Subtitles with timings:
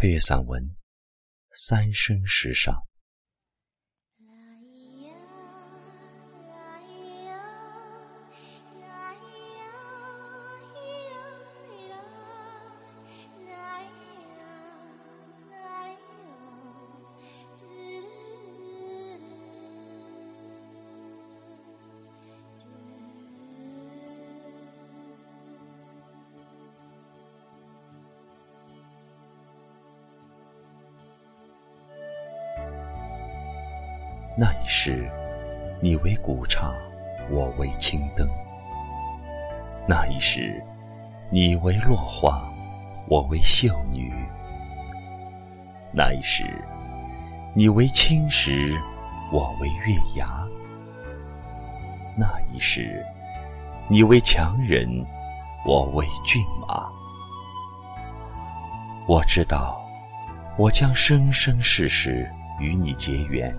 [0.00, 0.62] 配乐散文
[1.52, 2.74] 《三生石上》。
[34.40, 35.06] 那一世，
[35.82, 36.72] 你为古刹，
[37.30, 38.26] 我为青灯；
[39.86, 40.64] 那一世，
[41.28, 42.50] 你为落花，
[43.06, 44.10] 我为秀女；
[45.92, 46.42] 那一世，
[47.54, 48.74] 你为青石，
[49.30, 50.48] 我为月牙；
[52.16, 53.04] 那一世，
[53.88, 54.88] 你为强人，
[55.66, 56.90] 我为骏马。
[59.06, 59.78] 我知道，
[60.56, 62.26] 我将生生世世
[62.58, 63.54] 与你结缘。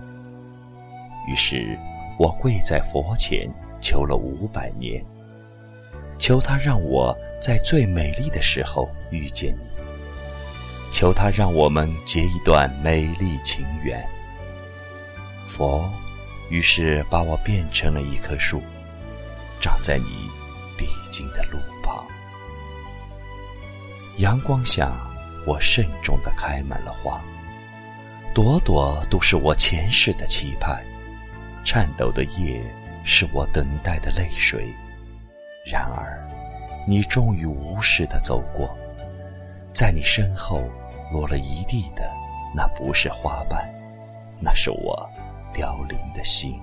[1.28, 1.78] 于是，
[2.18, 3.48] 我跪在佛前
[3.80, 5.04] 求了五百年，
[6.18, 9.66] 求他让我在最美丽的时候遇见你，
[10.92, 14.04] 求他让我们结一段美丽情缘。
[15.46, 15.90] 佛
[16.50, 18.60] 于是把我变成了一棵树，
[19.60, 20.04] 长在你
[20.76, 22.04] 必经的路旁。
[24.18, 24.92] 阳光下，
[25.46, 27.20] 我慎重地开满了花，
[28.34, 30.82] 朵朵都是我前世的期盼。
[31.64, 32.62] 颤抖的夜，
[33.04, 34.74] 是我等待的泪水。
[35.64, 36.20] 然而，
[36.86, 38.76] 你终于无视的走过，
[39.72, 40.62] 在你身后
[41.12, 42.10] 落了一地的，
[42.54, 43.72] 那不是花瓣，
[44.40, 45.08] 那是我
[45.54, 46.60] 凋零的心。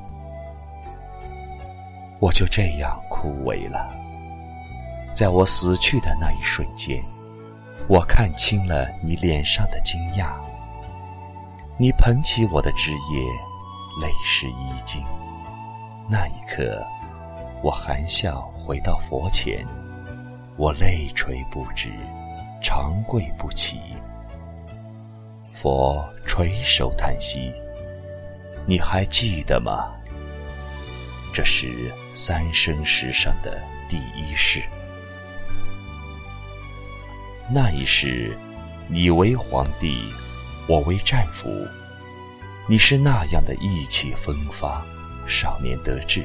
[2.20, 3.88] 我就这样枯萎了。
[5.14, 7.02] 在我死去的那一瞬间，
[7.88, 10.33] 我看清了你脸上的惊讶。
[11.77, 13.48] 你捧起我的枝叶。
[13.97, 15.03] 泪湿衣襟，
[16.07, 16.86] 那一刻，
[17.61, 19.65] 我含笑回到佛前，
[20.55, 21.89] 我泪垂不止，
[22.61, 23.80] 长跪不起。
[25.53, 27.52] 佛垂首叹息
[28.65, 29.91] ：“你还记得吗？
[31.33, 33.59] 这是三生石上的
[33.89, 34.64] 第一世。
[37.52, 38.37] 那一世，
[38.87, 40.14] 你为皇帝，
[40.67, 41.49] 我为战俘。”
[42.69, 44.85] 你是那样的意气风发，
[45.27, 46.21] 少年得志；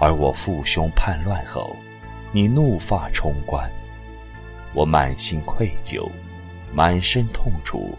[0.00, 1.76] 而我父兄叛乱后，
[2.32, 3.70] 你怒发冲冠，
[4.74, 6.10] 我满心愧疚，
[6.74, 7.96] 满身痛楚。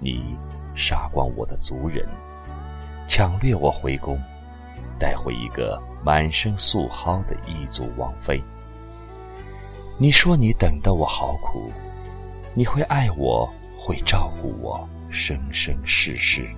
[0.00, 0.36] 你
[0.74, 2.04] 杀光我的族人，
[3.06, 4.20] 抢掠我回宫，
[4.98, 8.42] 带回一个满身素蒿的异族王妃。
[9.96, 11.70] 你说你等得我好苦，
[12.52, 13.48] 你会爱我，
[13.78, 14.88] 会照顾我。
[15.10, 16.48] 生生世世，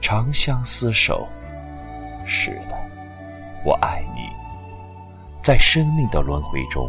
[0.00, 1.26] 长相厮守。
[2.26, 2.76] 是的，
[3.64, 4.28] 我爱你。
[5.42, 6.88] 在生命的轮回中，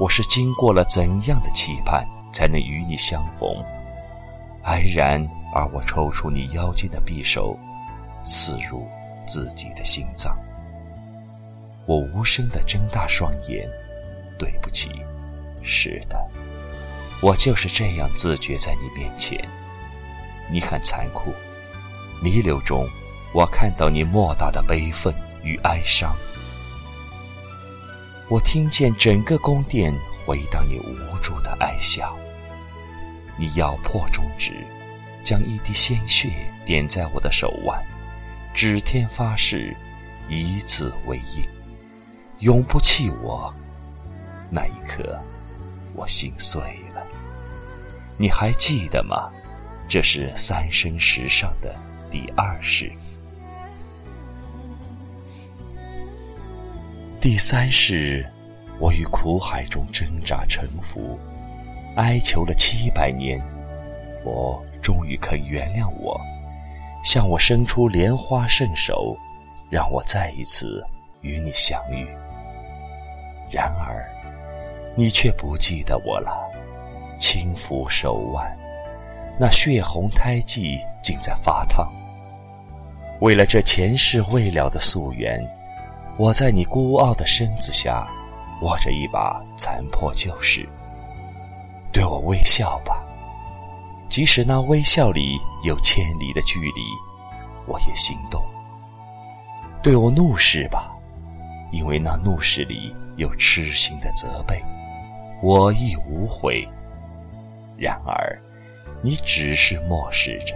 [0.00, 3.48] 我是经过了怎样的期盼，才能与你相逢？
[4.62, 5.22] 安然
[5.54, 7.58] 而我抽出你腰间的匕首，
[8.24, 8.86] 刺入
[9.26, 10.34] 自己的心脏。
[11.86, 13.68] 我无声的睁大双眼，
[14.38, 14.90] 对不起。
[15.62, 16.18] 是的，
[17.20, 19.38] 我就是这样自觉在你面前。
[20.50, 21.34] 你很残酷，
[22.22, 22.88] 弥留中，
[23.32, 26.16] 我看到你莫大的悲愤与哀伤。
[28.28, 29.94] 我听见整个宫殿
[30.26, 32.16] 回荡你无助的哀笑。
[33.36, 34.52] 你咬破中指，
[35.22, 36.28] 将一滴鲜血
[36.66, 37.80] 点在我的手腕，
[38.52, 39.76] 指天发誓，
[40.28, 41.48] 以此为印，
[42.40, 43.52] 永不弃我。
[44.50, 45.18] 那一刻，
[45.94, 46.60] 我心碎
[46.94, 47.02] 了。
[48.16, 49.30] 你还记得吗？
[49.88, 51.74] 这是三生石上的
[52.10, 52.92] 第二世，
[57.18, 58.30] 第三世，
[58.78, 61.18] 我于苦海中挣扎沉浮，
[61.96, 63.40] 哀求了七百年，
[64.22, 66.20] 佛终于肯原谅我，
[67.02, 69.16] 向我伸出莲花圣手，
[69.70, 70.84] 让我再一次
[71.22, 72.06] 与你相遇。
[73.50, 74.06] 然而，
[74.94, 76.46] 你却不记得我了，
[77.18, 78.54] 轻抚手腕。
[79.40, 81.88] 那血红胎记竟在发烫。
[83.20, 85.40] 为了这前世未了的夙愿，
[86.16, 88.08] 我在你孤傲的身子下，
[88.62, 90.68] 握着一把残破旧事。
[91.92, 93.00] 对我微笑吧，
[94.08, 96.82] 即使那微笑里有千里的距离，
[97.66, 98.42] 我也心动。
[99.82, 100.90] 对我怒视吧，
[101.70, 104.60] 因为那怒视里有痴心的责备，
[105.40, 106.66] 我亦无悔。
[107.76, 108.36] 然而。
[109.00, 110.54] 你只是漠视着。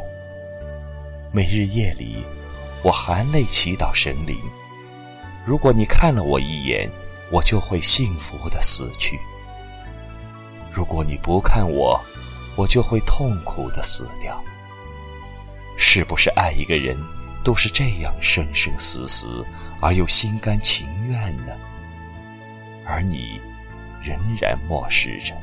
[1.30, 2.24] 每日夜里，
[2.82, 4.36] 我含泪祈祷神灵：
[5.46, 6.90] 如果你看了我一眼，
[7.30, 9.16] 我就会幸福的死去；
[10.72, 11.98] 如果你不看我，
[12.56, 14.42] 我就会痛苦的死掉。
[15.78, 16.96] 是不是爱一个人
[17.42, 19.44] 都是这样生生死死，
[19.80, 21.52] 而又心甘情愿呢？
[22.84, 23.40] 而你
[24.02, 25.34] 仍然漠视着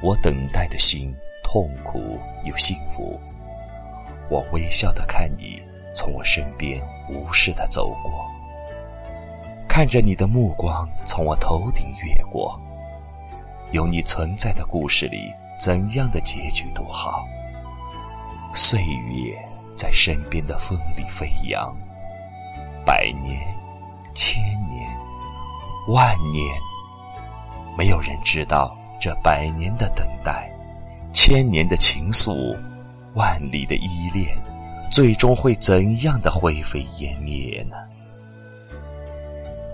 [0.00, 1.14] 我等待的心，
[1.50, 3.18] 痛苦又幸福。
[4.28, 5.62] 我微笑的看你
[5.94, 6.78] 从我身边
[7.08, 8.26] 无视的走过，
[9.66, 12.60] 看着你的目光从我头顶越过。
[13.70, 17.26] 有你存在的故事里，怎样的结局都好。
[18.52, 19.34] 岁月
[19.74, 21.72] 在身边的风里飞扬，
[22.84, 23.40] 百年、
[24.14, 24.86] 千年、
[25.88, 26.44] 万年，
[27.74, 28.70] 没有人知道
[29.00, 30.50] 这百年的等待，
[31.20, 32.56] 千年的情愫。
[33.14, 34.40] 万里的依恋，
[34.88, 37.76] 最终会怎样的灰飞烟灭呢？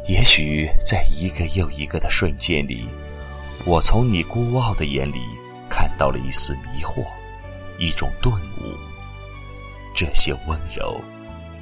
[0.09, 2.89] 也许在一个又一个的瞬间里，
[3.67, 5.21] 我从你孤傲的眼里
[5.69, 7.05] 看到了一丝迷惑，
[7.79, 8.73] 一种顿悟。
[9.95, 10.99] 这些温柔，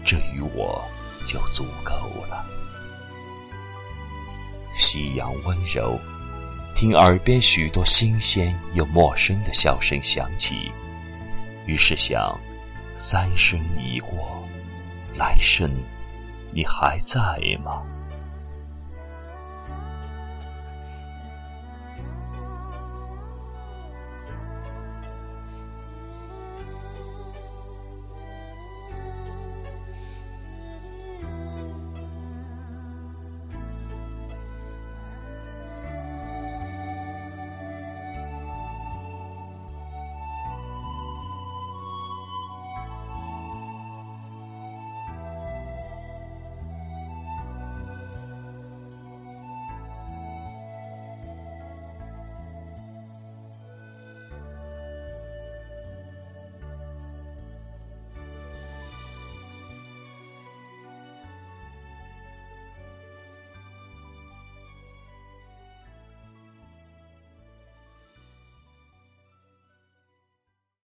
[0.04, 0.80] 这与我
[1.26, 1.92] 就足够
[2.30, 2.46] 了。
[4.76, 5.98] 夕阳温柔，
[6.82, 10.72] 听耳边许多新鲜又陌生的笑声响起。
[11.64, 12.36] 于是想，
[12.96, 14.44] 三生已过，
[15.16, 15.70] 来生，
[16.50, 17.20] 你还在
[17.62, 17.84] 吗？